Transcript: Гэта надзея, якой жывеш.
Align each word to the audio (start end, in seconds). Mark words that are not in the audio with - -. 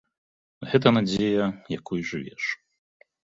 Гэта 0.71 0.93
надзея, 0.97 1.45
якой 1.79 1.99
жывеш. 2.13 2.43